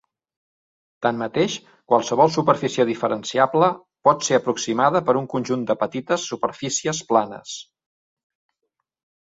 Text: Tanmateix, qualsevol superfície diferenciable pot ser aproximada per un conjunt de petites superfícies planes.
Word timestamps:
Tanmateix, 1.05 1.57
qualsevol 1.93 2.31
superfície 2.37 2.85
diferenciable 2.91 3.69
pot 4.09 4.27
ser 4.29 4.39
aproximada 4.41 5.03
per 5.11 5.17
un 5.23 5.31
conjunt 5.37 5.69
de 5.73 5.79
petites 5.85 6.27
superfícies 6.33 7.07
planes. 7.13 7.57